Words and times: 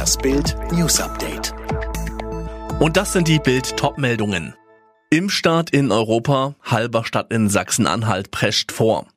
Das 0.00 0.16
Bild 0.16 0.56
News 0.72 0.98
Update. 0.98 1.52
Und 2.80 2.96
das 2.96 3.12
sind 3.12 3.28
die 3.28 3.38
Bild 3.38 3.76
Topmeldungen. 3.76 4.54
Impfstart 5.10 5.68
in 5.68 5.92
Europa, 5.92 6.54
halber 6.62 7.04
Stadt 7.04 7.30
in 7.30 7.50
Sachsen-Anhalt 7.50 8.30
prescht 8.30 8.72
vor. 8.72 9.08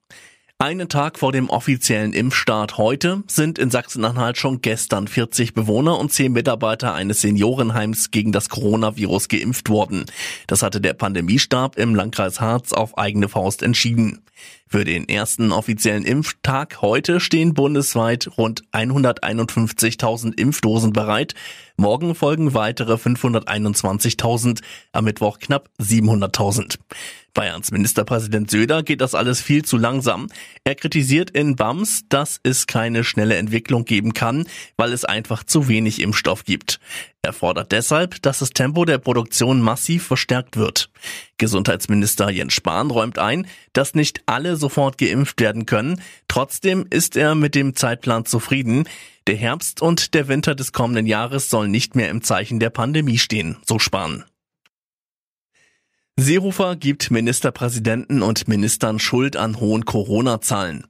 Einen 0.63 0.87
Tag 0.87 1.19
vor 1.19 1.33
dem 1.33 1.49
offiziellen 1.49 2.13
Impfstart 2.13 2.77
heute 2.77 3.21
sind 3.27 3.59
in 3.59 3.69
Sachsen-Anhalt 3.69 4.37
schon 4.37 4.61
gestern 4.61 5.09
40 5.09 5.53
Bewohner 5.53 5.99
und 5.99 6.13
10 6.13 6.31
Mitarbeiter 6.31 6.93
eines 6.93 7.19
Seniorenheims 7.19 8.11
gegen 8.11 8.31
das 8.31 8.47
Coronavirus 8.47 9.27
geimpft 9.27 9.67
worden. 9.67 10.05
Das 10.47 10.61
hatte 10.63 10.79
der 10.79 10.93
Pandemiestab 10.93 11.77
im 11.77 11.95
Landkreis 11.95 12.39
Harz 12.39 12.71
auf 12.71 12.97
eigene 12.97 13.27
Faust 13.27 13.61
entschieden. 13.61 14.21
Für 14.65 14.85
den 14.85 15.07
ersten 15.09 15.51
offiziellen 15.51 16.05
Impftag 16.05 16.81
heute 16.81 17.19
stehen 17.19 17.53
bundesweit 17.53 18.29
rund 18.37 18.63
151.000 18.71 20.39
Impfdosen 20.39 20.93
bereit. 20.93 21.35
Morgen 21.75 22.15
folgen 22.15 22.53
weitere 22.53 22.93
521.000, 22.93 24.61
am 24.93 25.03
Mittwoch 25.03 25.39
knapp 25.39 25.69
700.000. 25.79 26.77
Bayerns 27.33 27.71
Ministerpräsident 27.71 28.51
Söder 28.51 28.83
geht 28.83 29.01
das 29.01 29.15
alles 29.15 29.41
viel 29.41 29.65
zu 29.65 29.77
langsam. 29.77 30.27
Er 30.63 30.75
kritisiert 30.75 31.31
in 31.31 31.55
BAMS, 31.55 32.03
dass 32.09 32.39
es 32.43 32.67
keine 32.67 33.03
schnelle 33.03 33.37
Entwicklung 33.37 33.85
geben 33.85 34.13
kann, 34.13 34.45
weil 34.77 34.93
es 34.93 35.03
einfach 35.03 35.43
zu 35.43 35.67
wenig 35.67 35.99
Impfstoff 35.99 36.43
gibt. 36.43 36.79
Er 37.23 37.33
fordert 37.33 37.71
deshalb, 37.71 38.21
dass 38.21 38.39
das 38.39 38.51
Tempo 38.51 38.85
der 38.85 38.99
Produktion 38.99 39.61
massiv 39.61 40.05
verstärkt 40.05 40.57
wird. 40.57 40.89
Gesundheitsminister 41.37 42.29
Jens 42.29 42.53
Spahn 42.53 42.91
räumt 42.91 43.17
ein, 43.17 43.47
dass 43.71 43.95
nicht 43.95 44.21
alle 44.27 44.55
sofort 44.55 44.97
geimpft 44.97 45.41
werden 45.41 45.65
können. 45.65 46.01
Trotzdem 46.27 46.85
ist 46.89 47.15
er 47.15 47.33
mit 47.33 47.55
dem 47.55 47.75
Zeitplan 47.75 48.25
zufrieden. 48.25 48.87
Der 49.25 49.37
Herbst 49.37 49.81
und 49.81 50.13
der 50.13 50.27
Winter 50.27 50.53
des 50.53 50.73
kommenden 50.73 51.07
Jahres 51.07 51.49
sollen 51.49 51.71
nicht 51.71 51.95
mehr 51.95 52.09
im 52.09 52.21
Zeichen 52.21 52.59
der 52.59 52.69
Pandemie 52.69 53.17
stehen, 53.17 53.57
so 53.65 53.79
Spahn. 53.79 54.25
Seehofer 56.15 56.75
gibt 56.75 57.09
Ministerpräsidenten 57.09 58.21
und 58.21 58.47
Ministern 58.47 58.99
Schuld 58.99 59.35
an 59.35 59.59
hohen 59.59 59.83
Corona-Zahlen. 59.83 60.85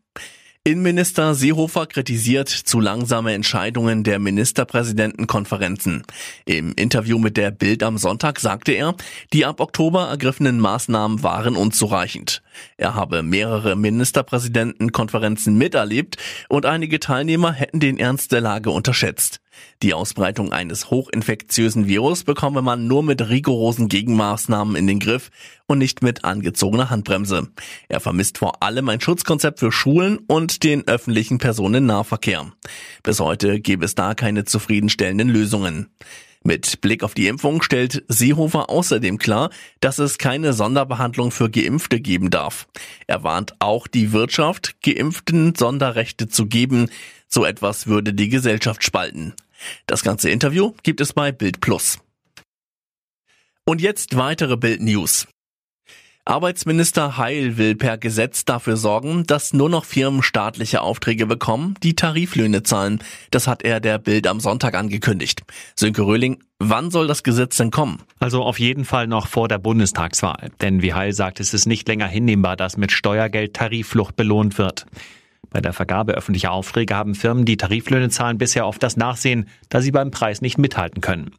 Innenminister 0.66 1.34
Seehofer 1.34 1.86
kritisiert 1.88 2.50
zu 2.50 2.82
langsame 2.82 3.34
Entscheidungen 3.34 4.04
der 4.04 4.20
Ministerpräsidentenkonferenzen. 4.20 6.04
Im 6.46 6.74
Interview 6.76 7.20
mit 7.20 7.38
der 7.38 7.52
Bild 7.52 7.84
am 7.84 7.98
Sonntag 7.98 8.38
sagte 8.42 8.74
er, 8.74 8.96
die 9.32 9.46
ab 9.46 9.62
Oktober 9.62 10.10
ergriffenen 10.10 10.60
Maßnahmen 10.60 11.24
waren 11.24 11.56
unzureichend. 11.56 12.42
Er 12.76 12.94
habe 12.96 13.24
mehrere 13.24 13.78
Ministerpräsidentenkonferenzen 13.78 15.58
miterlebt 15.58 16.18
und 16.50 16.66
einige 16.66 17.00
Teilnehmer 17.00 17.54
hätten 17.54 17.80
den 17.80 17.98
Ernst 17.98 18.34
der 18.34 18.42
Lage 18.42 18.72
unterschätzt. 18.72 19.40
Die 19.82 19.94
Ausbreitung 19.94 20.52
eines 20.52 20.90
hochinfektiösen 20.90 21.88
Virus 21.88 22.24
bekomme 22.24 22.62
man 22.62 22.88
nur 22.88 23.04
mit 23.04 23.28
rigorosen 23.30 23.90
Gegenmaßnahmen 23.90 24.76
in 24.76 24.88
den 24.88 25.00
Griff 25.00 25.30
und 25.68 25.78
nicht 25.78 26.02
mit 26.02 26.24
angezogener 26.24 26.90
Handbremse. 26.90 27.50
Er 27.90 28.00
vermisst 28.00 28.38
vor 28.38 28.64
allem 28.64 28.90
ein 28.90 29.02
Schutzkonzept 29.02 29.60
für 29.60 29.72
Schulen 29.72 30.20
und 30.28 30.64
den 30.64 30.88
öffentlichen 30.88 31.38
Personennahverkehr. 31.38 32.52
Bis 33.04 33.20
heute 33.20 33.60
gäbe 33.60 33.86
es 33.86 33.96
da 33.96 34.14
keine 34.16 34.46
zufriedenstellenden 34.46 35.30
Lösungen. 35.30 35.90
Mit 36.44 36.82
Blick 36.82 37.04
auf 37.04 37.14
die 37.14 37.28
Impfung 37.28 37.62
stellt 37.62 38.04
Seehofer 38.10 38.70
außerdem 38.70 39.18
klar, 39.18 39.50
dass 39.80 39.98
es 39.98 40.18
keine 40.18 40.52
Sonderbehandlung 40.52 41.32
für 41.32 41.50
Geimpfte 41.50 42.02
geben 42.02 42.30
darf. 42.30 42.68
Er 43.08 43.24
warnt 43.24 43.54
auch 43.60 43.88
die 43.88 44.12
Wirtschaft, 44.12 44.82
Geimpften 44.82 45.56
Sonderrechte 45.56 46.28
zu 46.28 46.46
geben. 46.46 46.90
So 47.30 47.46
etwas 47.46 47.88
würde 47.88 48.14
die 48.14 48.28
Gesellschaft 48.28 48.84
spalten. 48.84 49.34
Das 49.88 50.04
ganze 50.04 50.30
Interview 50.30 50.74
gibt 50.84 51.00
es 51.00 51.14
bei 51.14 51.32
Bild 51.32 51.62
Plus. 51.62 52.00
Und 53.66 53.80
jetzt 53.80 54.18
weitere 54.18 54.58
Bild 54.58 54.82
News. 54.82 55.28
Arbeitsminister 56.26 57.18
Heil 57.18 57.58
will 57.58 57.76
per 57.76 57.98
Gesetz 57.98 58.46
dafür 58.46 58.78
sorgen, 58.78 59.26
dass 59.26 59.52
nur 59.52 59.68
noch 59.68 59.84
Firmen 59.84 60.24
staatliche 60.24 60.80
Aufträge 60.80 61.26
bekommen, 61.26 61.76
die 61.84 61.96
Tariflöhne 61.96 62.64
zahlen. 62.64 63.00
Das 63.30 63.46
hat 63.46 63.62
er 63.62 63.82
der 63.82 63.98
Bild 63.98 64.28
am 64.28 64.40
Sonntag 64.40 64.74
angekündigt. 64.76 65.42
Sönke 65.76 66.04
Röhling, 66.04 66.42
wann 66.60 66.92
soll 66.92 67.08
das 67.08 67.24
Gesetz 67.24 67.58
denn 67.58 67.72
kommen? 67.72 68.00
Also 68.20 68.42
auf 68.42 68.58
jeden 68.58 68.86
Fall 68.86 69.06
noch 69.06 69.28
vor 69.28 69.50
der 69.50 69.58
Bundestagswahl. 69.58 70.50
Denn 70.62 70.82
wie 70.82 70.94
Heil 70.94 71.12
sagt, 71.12 71.42
es 71.42 71.54
ist 71.54 71.66
nicht 71.66 71.90
länger 71.90 72.08
hinnehmbar, 72.08 72.56
dass 72.56 72.78
mit 72.78 72.94
Steuergeld 72.94 73.54
Tarifflucht 73.54 74.16
belohnt 74.16 74.58
wird. 74.58 74.86
Bei 75.50 75.60
der 75.60 75.74
Vergabe 75.74 76.14
öffentlicher 76.14 76.54
Aufträge 76.54 76.96
haben 76.96 77.16
Firmen, 77.16 77.44
die 77.44 77.58
Tariflöhne 77.58 78.08
zahlen, 78.08 78.38
bisher 78.38 78.66
oft 78.66 78.82
das 78.82 78.96
Nachsehen, 78.96 79.50
da 79.68 79.82
sie 79.82 79.92
beim 79.92 80.10
Preis 80.10 80.40
nicht 80.40 80.58
mithalten 80.58 81.02
können. 81.02 81.32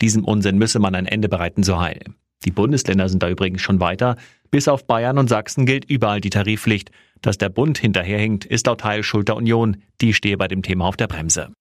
Diesem 0.00 0.24
Unsinn 0.24 0.58
müsse 0.58 0.80
man 0.80 0.96
ein 0.96 1.06
Ende 1.06 1.28
bereiten, 1.28 1.62
so 1.62 1.78
Heil. 1.78 2.00
Die 2.44 2.50
Bundesländer 2.50 3.08
sind 3.08 3.22
da 3.22 3.28
übrigens 3.28 3.62
schon 3.62 3.80
weiter. 3.80 4.16
Bis 4.50 4.68
auf 4.68 4.86
Bayern 4.86 5.18
und 5.18 5.28
Sachsen 5.28 5.66
gilt 5.66 5.84
überall 5.88 6.20
die 6.20 6.30
Tarifpflicht. 6.30 6.90
Dass 7.20 7.38
der 7.38 7.48
Bund 7.48 7.78
hinterherhinkt, 7.78 8.44
ist 8.44 8.66
laut 8.66 8.80
Teil 8.80 9.02
Schuld 9.02 9.28
der 9.28 9.36
Union. 9.36 9.78
Die 10.00 10.12
stehe 10.12 10.36
bei 10.36 10.48
dem 10.48 10.62
Thema 10.62 10.86
auf 10.86 10.96
der 10.96 11.06
Bremse. 11.06 11.52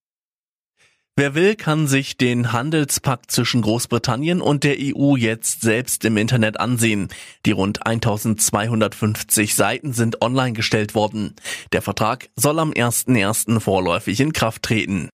Wer 1.18 1.36
will, 1.36 1.56
kann 1.56 1.88
sich 1.88 2.16
den 2.16 2.54
Handelspakt 2.54 3.32
zwischen 3.32 3.62
Großbritannien 3.62 4.42
und 4.42 4.64
der 4.64 4.78
EU 4.80 5.18
jetzt 5.18 5.62
selbst 5.62 6.06
im 6.06 6.16
Internet 6.16 6.60
ansehen. 6.60 7.10
Die 7.46 7.52
rund 7.52 7.86
1250 7.86 9.54
Seiten 9.54 9.92
sind 9.92 10.22
online 10.22 10.54
gestellt 10.54 10.96
worden. 10.96 11.36
Der 11.74 11.82
Vertrag 11.82 12.30
soll 12.38 12.60
am 12.60 12.72
1.1. 12.72 13.60
vorläufig 13.60 14.22
in 14.22 14.32
Kraft 14.32 14.64
treten. 14.64 15.10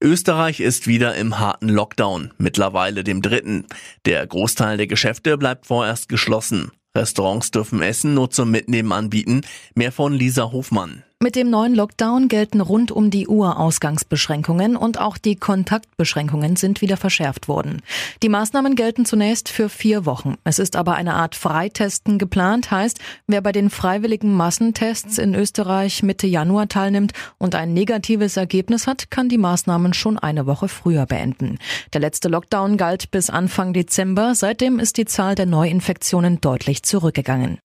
Österreich 0.00 0.60
ist 0.60 0.86
wieder 0.86 1.16
im 1.16 1.40
harten 1.40 1.68
Lockdown, 1.68 2.32
mittlerweile 2.38 3.02
dem 3.02 3.20
dritten. 3.20 3.66
Der 4.04 4.24
Großteil 4.24 4.76
der 4.76 4.86
Geschäfte 4.86 5.36
bleibt 5.36 5.66
vorerst 5.66 6.08
geschlossen. 6.08 6.70
Restaurants 6.96 7.50
dürfen 7.50 7.82
Essen 7.82 8.14
nur 8.14 8.30
zum 8.30 8.50
Mitnehmen 8.52 8.92
anbieten. 8.92 9.40
Mehr 9.74 9.90
von 9.90 10.12
Lisa 10.12 10.52
Hofmann. 10.52 11.02
Mit 11.20 11.34
dem 11.34 11.50
neuen 11.50 11.74
Lockdown 11.74 12.28
gelten 12.28 12.60
rund 12.60 12.92
um 12.92 13.10
die 13.10 13.26
Uhr 13.26 13.58
Ausgangsbeschränkungen 13.58 14.76
und 14.76 15.00
auch 15.00 15.18
die 15.18 15.34
Kontaktbeschränkungen 15.34 16.54
sind 16.54 16.80
wieder 16.80 16.96
verschärft 16.96 17.48
worden. 17.48 17.82
Die 18.22 18.28
Maßnahmen 18.28 18.76
gelten 18.76 19.04
zunächst 19.04 19.48
für 19.48 19.68
vier 19.68 20.06
Wochen. 20.06 20.36
Es 20.44 20.60
ist 20.60 20.76
aber 20.76 20.94
eine 20.94 21.14
Art 21.14 21.34
Freitesten 21.34 22.18
geplant, 22.18 22.70
heißt, 22.70 23.00
wer 23.26 23.40
bei 23.40 23.50
den 23.50 23.68
freiwilligen 23.68 24.32
Massentests 24.32 25.18
in 25.18 25.34
Österreich 25.34 26.04
Mitte 26.04 26.28
Januar 26.28 26.68
teilnimmt 26.68 27.14
und 27.36 27.56
ein 27.56 27.74
negatives 27.74 28.36
Ergebnis 28.36 28.86
hat, 28.86 29.10
kann 29.10 29.28
die 29.28 29.38
Maßnahmen 29.38 29.94
schon 29.94 30.20
eine 30.20 30.46
Woche 30.46 30.68
früher 30.68 31.04
beenden. 31.06 31.58
Der 31.94 32.00
letzte 32.00 32.28
Lockdown 32.28 32.76
galt 32.76 33.10
bis 33.10 33.28
Anfang 33.28 33.72
Dezember. 33.72 34.36
Seitdem 34.36 34.78
ist 34.78 34.98
die 34.98 35.04
Zahl 35.04 35.34
der 35.34 35.46
Neuinfektionen 35.46 36.40
deutlich 36.40 36.84
zurückgegangen. 36.84 37.58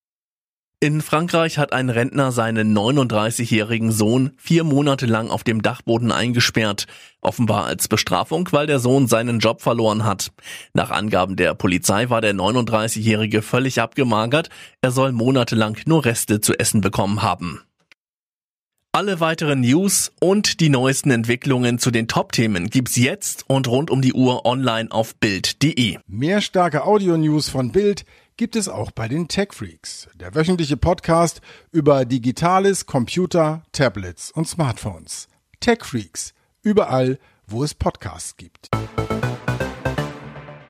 In 0.83 0.99
Frankreich 0.99 1.59
hat 1.59 1.71
ein 1.71 1.89
Rentner 1.89 2.33
seinen 2.33 2.77
39-jährigen 2.77 3.93
Sohn 3.93 4.31
vier 4.35 4.65
Monate 4.65 5.05
lang 5.05 5.29
auf 5.29 5.45
dem 5.45 5.61
Dachboden 5.61 6.11
eingesperrt, 6.11 6.87
offenbar 7.21 7.63
als 7.63 7.87
Bestrafung, 7.87 8.49
weil 8.51 8.67
der 8.67 8.79
Sohn 8.79 9.07
seinen 9.07 9.39
Job 9.39 9.61
verloren 9.61 10.03
hat. 10.03 10.33
Nach 10.73 10.91
Angaben 10.91 11.37
der 11.37 11.53
Polizei 11.53 12.09
war 12.09 12.19
der 12.19 12.33
39-jährige 12.33 13.41
völlig 13.41 13.79
abgemagert, 13.79 14.49
er 14.81 14.91
soll 14.91 15.13
monatelang 15.13 15.77
nur 15.85 16.03
Reste 16.03 16.41
zu 16.41 16.53
essen 16.59 16.81
bekommen 16.81 17.21
haben. 17.21 17.61
Alle 18.91 19.21
weiteren 19.21 19.61
News 19.61 20.11
und 20.19 20.59
die 20.59 20.69
neuesten 20.69 21.11
Entwicklungen 21.11 21.79
zu 21.79 21.91
den 21.91 22.09
Top-Themen 22.09 22.69
gibt's 22.69 22.97
jetzt 22.97 23.45
und 23.47 23.69
rund 23.69 23.89
um 23.89 24.01
die 24.01 24.13
Uhr 24.13 24.45
online 24.45 24.91
auf 24.91 25.15
Bild.de. 25.15 25.97
Mehr 26.07 26.41
starke 26.41 26.83
Audio-News 26.83 27.47
von 27.47 27.71
Bild 27.71 28.03
gibt 28.37 28.55
es 28.55 28.67
auch 28.67 28.91
bei 28.91 29.07
den 29.07 29.27
Tech 29.27 29.53
Freaks, 29.53 30.07
der 30.15 30.33
wöchentliche 30.35 30.77
Podcast 30.77 31.41
über 31.71 32.05
Digitales, 32.05 32.85
Computer, 32.85 33.63
Tablets 33.71 34.31
und 34.31 34.47
Smartphones. 34.47 35.27
Tech 35.59 35.83
Freaks, 35.83 36.33
überall, 36.61 37.19
wo 37.47 37.63
es 37.63 37.73
Podcasts 37.73 38.35
gibt. 38.37 38.69